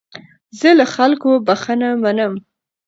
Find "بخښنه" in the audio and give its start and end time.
1.45-1.89